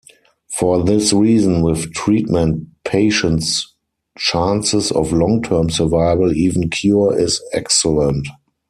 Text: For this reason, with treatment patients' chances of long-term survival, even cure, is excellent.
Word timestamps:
For 0.57 0.83
this 0.83 1.13
reason, 1.13 1.61
with 1.61 1.93
treatment 1.93 2.65
patients' 2.83 3.71
chances 4.17 4.91
of 4.91 5.13
long-term 5.13 5.69
survival, 5.69 6.33
even 6.33 6.71
cure, 6.71 7.15
is 7.15 7.39
excellent. 7.53 8.27